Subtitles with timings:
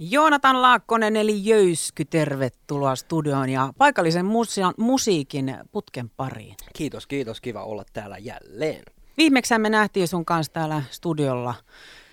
[0.00, 4.26] Joonatan Laakkonen eli Jöysky, tervetuloa studioon ja paikallisen
[4.78, 6.54] musiikin putken pariin.
[6.72, 7.40] Kiitos, kiitos.
[7.40, 8.84] Kiva olla täällä jälleen.
[9.16, 11.54] Viimeksi me nähtiin sun kanssa täällä studiolla.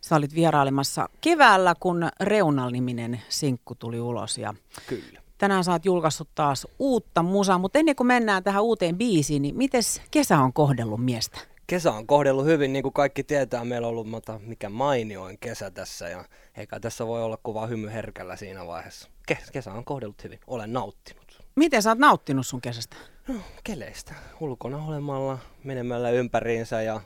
[0.00, 4.38] Sä olit vierailemassa keväällä, kun Reunal-niminen sinkku tuli ulos.
[4.38, 4.54] Ja
[4.86, 5.20] Kyllä.
[5.38, 9.56] tänään sä oot julkaissut taas uutta musaa, mutta ennen kuin mennään tähän uuteen biisiin, niin
[9.56, 11.38] miten kesä on kohdellut miestä?
[11.70, 13.64] Kesä on kohdellut hyvin, niin kuin kaikki tietää.
[13.64, 16.24] Meillä on ollut mata, mikä mainioin kesä tässä ja
[16.56, 19.08] eikä tässä voi olla kuvaa hymy herkällä siinä vaiheessa.
[19.26, 20.38] Kes- kesä on kohdellut hyvin.
[20.46, 21.42] Olen nauttinut.
[21.56, 22.96] Miten sä oot nauttinut sun kesästä?
[23.28, 24.14] No, keleistä.
[24.40, 27.00] Ulkona olemalla, menemällä ympäriinsä ja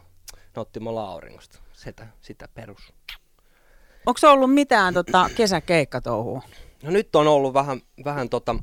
[0.57, 1.59] nauttimalla auringosta.
[1.73, 2.93] Sitä, sitä perus.
[4.07, 6.43] Onko se ollut mitään tota, kesäkeikkatouhua?
[6.83, 8.57] No nyt on ollut vähän, vähän tota,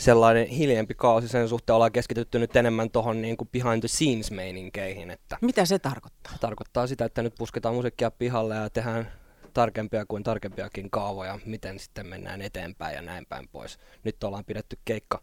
[0.00, 1.74] sellainen hiljempi kausi sen suhteen.
[1.74, 6.32] Ollaan keskitytty nyt enemmän tuohon niin kuin behind the scenes meininkeihin, että Mitä se tarkoittaa?
[6.40, 9.12] tarkoittaa sitä, että nyt pusketaan musiikkia pihalle ja tehdään
[9.54, 13.78] tarkempia kuin tarkempiakin kaavoja, miten sitten mennään eteenpäin ja näin päin pois.
[14.04, 15.22] Nyt ollaan pidetty keikka,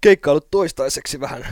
[0.00, 1.46] keikkailut toistaiseksi vähän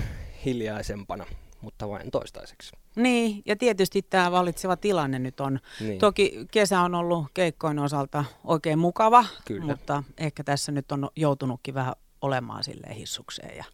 [0.45, 1.27] hiljaisempana,
[1.61, 2.73] mutta vain toistaiseksi.
[2.97, 5.61] Niin, ja tietysti tämä vallitseva tilanne nyt on.
[5.81, 5.99] Niin.
[5.99, 9.67] Toki kesä on ollut keikkojen osalta oikein mukava, Kyllä.
[9.67, 11.95] mutta ehkä tässä nyt on joutunutkin vähän
[12.27, 13.65] olemaan sille hissukseen ja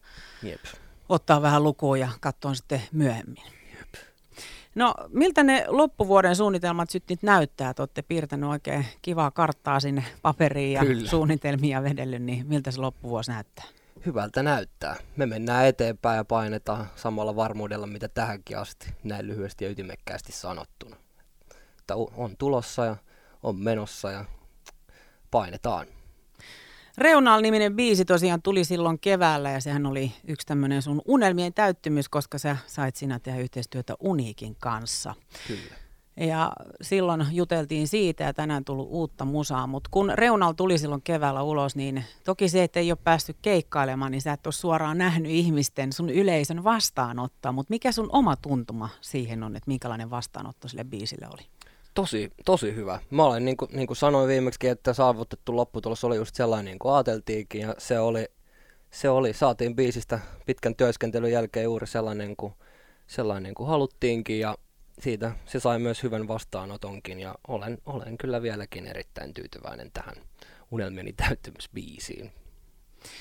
[0.42, 0.60] Jep.
[1.08, 3.44] ottaa vähän lukuun ja katsoa sitten myöhemmin.
[4.74, 7.70] No, miltä ne loppuvuoden suunnitelmat sitten nyt näyttää?
[7.70, 11.08] Että olette piirtänyt oikein kivaa karttaa sinne paperiin ja Kyllä.
[11.10, 13.64] suunnitelmia vedellyt, niin miltä se loppuvuosi näyttää?
[14.06, 14.96] Hyvältä näyttää.
[15.16, 20.96] Me mennään eteenpäin ja painetaan samalla varmuudella, mitä tähänkin asti, näin lyhyesti ja ytimekkäästi sanottuna.
[21.78, 22.96] Että on tulossa ja
[23.42, 24.24] on menossa ja
[25.30, 25.86] painetaan.
[26.98, 32.38] Reunal-niminen biisi tosiaan tuli silloin keväällä ja sehän oli yksi tämmöinen sun unelmien täyttymys, koska
[32.38, 35.14] sä sait sinä tehdä yhteistyötä Uniikin kanssa.
[35.48, 35.82] Kyllä.
[36.16, 41.42] Ja silloin juteltiin siitä ja tänään tullut uutta musaa, mutta kun Reunal tuli silloin keväällä
[41.42, 45.32] ulos, niin toki se, että ei ole päässyt keikkailemaan, niin sä et ole suoraan nähnyt
[45.32, 50.84] ihmisten, sun yleisön vastaanottaa, mutta mikä sun oma tuntuma siihen on, että minkälainen vastaanotto sille
[50.84, 51.42] biisille oli?
[51.94, 53.00] Tosi, tosi hyvä.
[53.10, 56.78] Mä olen, niin kuin, niin kuin sanoin viimeksi, että saavutettu lopputulos oli just sellainen, niin
[56.78, 58.26] kuin ajateltiinkin, ja se oli,
[58.90, 62.54] se oli, saatiin biisistä pitkän työskentelyn jälkeen juuri sellainen kuin,
[63.06, 64.56] sellainen kuin haluttiinkin, ja
[64.98, 70.14] siitä se sai myös hyvän vastaanotonkin, ja olen, olen kyllä vieläkin erittäin tyytyväinen tähän
[70.70, 72.32] unelmieni täyttymysbiisiin.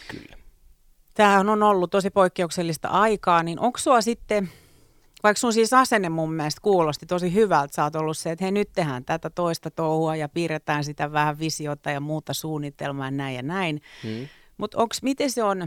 [0.07, 0.37] Kyllä.
[1.13, 4.49] Tämähän on ollut tosi poikkeuksellista aikaa, niin onko sua sitten,
[5.23, 8.51] vaikka sun siis asenne mun mielestä kuulosti tosi hyvältä, sä oot ollut se, että hei
[8.51, 13.35] nyt tehdään tätä toista touhua ja piirretään sitä vähän visiota ja muuta suunnitelmaa ja näin
[13.35, 13.81] ja näin.
[14.03, 14.27] Hmm.
[14.57, 15.61] Mutta miten se on,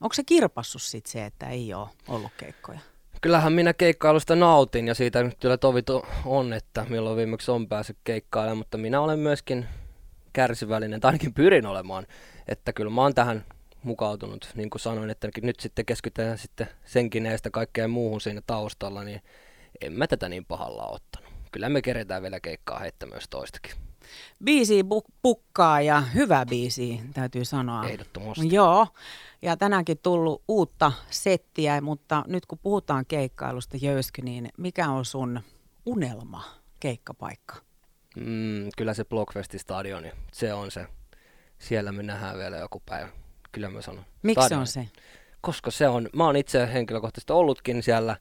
[0.00, 2.78] onko se kirpassut sit se, että ei ole ollut keikkoja?
[3.20, 7.96] Kyllähän minä keikkailusta nautin ja siitä nyt kyllä tovito on, että milloin viimeksi on päässyt
[8.04, 9.66] keikkailemaan, mutta minä olen myöskin
[10.32, 12.06] kärsivällinen, tai ainakin pyrin olemaan,
[12.48, 13.44] että kyllä mä oon tähän
[13.84, 19.04] mukautunut, niin kuin sanoin, että nyt sitten keskitytään sitten senkin eestä kaikkeen muuhun siinä taustalla,
[19.04, 19.20] niin
[19.80, 21.30] en mä tätä niin pahalla ottanut.
[21.52, 23.72] Kyllä me keretään vielä keikkaa heittää myös toistakin.
[24.44, 27.84] Biisi bu- pukkaa ja hyvä biisi, täytyy sanoa.
[27.84, 28.54] Ehdottomasti.
[28.54, 28.86] Joo,
[29.42, 35.40] ja tänäänkin tullut uutta settiä, mutta nyt kun puhutaan keikkailusta Jöysky, niin mikä on sun
[35.86, 36.44] unelma
[36.80, 37.56] keikkapaikka?
[38.16, 40.86] Mm, kyllä se Blockfestin stadioni, se on se.
[41.58, 43.23] Siellä me nähdään vielä joku päivä.
[43.54, 44.04] Kyllä mä sanon.
[44.22, 44.88] Miksi se on se?
[45.44, 48.16] koska se on, mä oon itse henkilökohtaisesti ollutkin siellä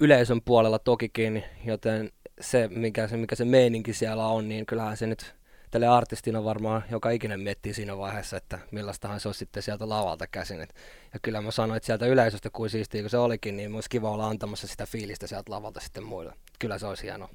[0.00, 2.10] yleisön puolella tokikin, joten
[2.40, 5.34] se mikä, se, mikä se meininki siellä on, niin kyllähän se nyt
[5.70, 10.26] tälle artistina varmaan joka ikinen miettii siinä vaiheessa, että millaistahan se on sitten sieltä lavalta
[10.26, 10.60] käsin.
[10.60, 10.74] Et,
[11.14, 14.10] ja kyllä mä sanoin, että sieltä yleisöstä kuin siistiä kun se olikin, niin olisi kiva
[14.10, 16.32] olla antamassa sitä fiilistä sieltä lavalta sitten muille.
[16.58, 17.28] Kyllä se olisi hienoa.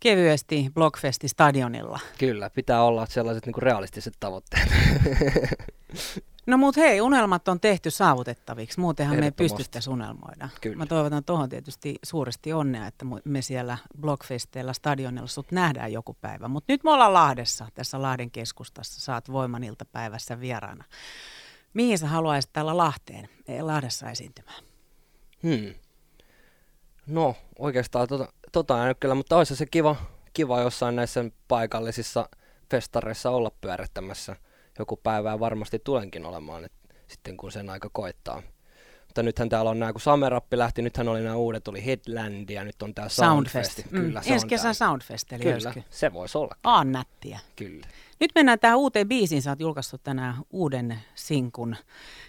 [0.00, 2.00] Kevyesti Blockfesti stadionilla.
[2.18, 4.68] Kyllä, pitää olla sellaiset niin realistiset tavoitteet.
[6.46, 10.48] No mut hei, unelmat on tehty saavutettaviksi, muutenhan me ei pystyttäisi unelmoida.
[10.60, 10.76] Kyllä.
[10.76, 16.48] Mä toivotan tuohon tietysti suuresti onnea, että me siellä Blockfesteillä stadionilla sut nähdään joku päivä.
[16.48, 20.84] Mutta nyt me ollaan Lahdessa, tässä Lahden keskustassa, saat voiman iltapäivässä vieraana.
[21.74, 24.62] Mihin sä haluaisit täällä Lahteen, eh, Lahdessa esiintymään?
[25.42, 25.74] Hmm.
[27.06, 29.96] No, oikeastaan tota, tota en kyllä, mutta olisi se kiva,
[30.32, 32.28] kiva jossain näissä paikallisissa
[32.70, 34.36] festareissa olla pyörittämässä
[34.78, 36.72] joku päivä ja varmasti tulenkin olemaan, et,
[37.08, 38.42] sitten kun sen aika koittaa.
[39.06, 42.64] Mutta nythän täällä on nämä, kun Samerappi lähti, nythän oli nämä uudet, oli Headland ja
[42.64, 43.72] nyt on tämä Soundfest.
[43.72, 43.92] Soundfest.
[43.92, 44.74] Mm, Kyllä, se ensi kesän.
[44.74, 45.82] Soundfest, eli Kyllä, Jöysky.
[45.90, 47.38] se voisi olla, Aa, nättiä.
[47.56, 47.86] kyllä.
[48.20, 49.42] Nyt mennään tähän uuteen biisiin.
[49.42, 51.76] Sä oot julkaissut tänään uuden sinkun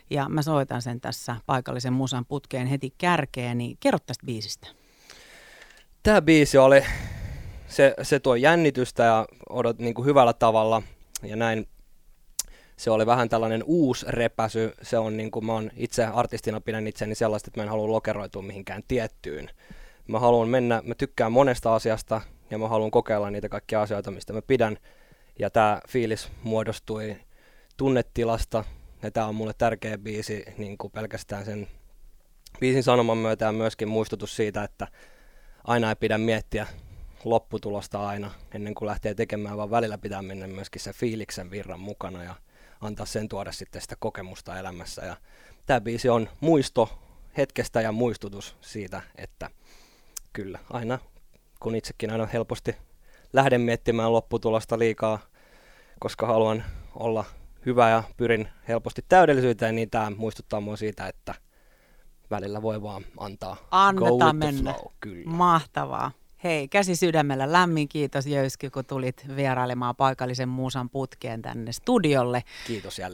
[0.10, 3.58] ja mä soitan sen tässä paikallisen musan putkeen heti kärkeen.
[3.58, 4.68] Niin kerro tästä biisistä.
[6.04, 6.86] Tämä biisi oli,
[7.68, 10.82] se, se tuo jännitystä ja odot niin kuin hyvällä tavalla
[11.24, 11.68] ja näin.
[12.78, 14.74] Se oli vähän tällainen uusi repäsy.
[14.82, 17.92] Se on niin kuin mä oon itse artistina pidän itseni sellaista, että mä en halua
[17.92, 19.50] lokeroitua mihinkään tiettyyn.
[20.08, 24.34] Mä haluan mennä, mä tykkään monesta asiasta ja mä haluan kokeilla niitä kaikkia asioita, mistä
[24.34, 24.78] mä pidän.
[25.40, 27.18] Ja tämä fiilis muodostui
[27.78, 28.64] tunnetilasta
[29.04, 31.68] ja tämä on mulle tärkeä biisi niin kuin pelkästään sen
[32.60, 34.88] biisin sanoman myötä ja myöskin muistutus siitä, että
[35.64, 36.68] aina ei pidä miettiä
[37.24, 42.24] lopputulosta aina ennen kuin lähtee tekemään, vaan välillä pitää mennä myöskin se fiiliksen virran mukana
[42.24, 42.36] ja
[42.82, 45.06] antaa sen tuoda sitten sitä kokemusta elämässä.
[45.06, 45.18] Ja
[45.66, 47.00] tämä biisi on muisto
[47.38, 49.50] hetkestä ja muistutus siitä, että
[50.34, 51.00] kyllä aina,
[51.60, 52.76] kun itsekin aina helposti
[53.34, 55.20] lähden miettimään lopputulosta liikaa,
[56.00, 56.64] koska haluan
[56.96, 57.26] olla
[57.66, 61.36] hyvä ja pyrin helposti täydellisyyteen, niin tämä muistuttaa mua siitä, että
[62.32, 64.74] välillä voi vaan antaa Annetaan mennä.
[64.74, 64.92] flow.
[65.00, 65.30] Kyllä.
[65.30, 66.12] Mahtavaa.
[66.44, 72.44] Hei, käsi sydämellä lämmin kiitos Jöyski, kun tulit vierailemaan paikallisen muusan putkeen tänne studiolle.
[72.68, 73.14] Kiitos jälleen.